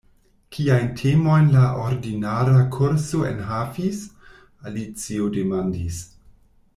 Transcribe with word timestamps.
"Kiajn 0.55 0.87
temojn 1.01 1.49
la 1.55 1.65
ordinara 1.81 2.55
kurso 2.77 3.21
enhavis?" 3.33 4.01
Alicio 4.71 5.29
demandis. 5.41 6.01